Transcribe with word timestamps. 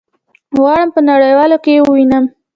غواړم 0.59 0.89
په 0.95 0.99
نړيوالو 1.09 1.57
کي 1.63 1.71
يي 1.75 1.81
ووينم 1.83 2.25